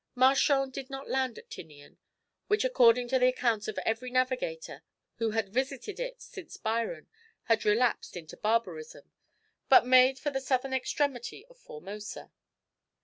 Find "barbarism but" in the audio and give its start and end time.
8.35-9.85